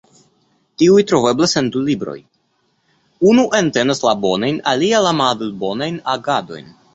[0.83, 2.15] Tiuj troveblas en du libroj:
[3.33, 6.75] unu entenas la bonajn alia la malbonajn agadojn.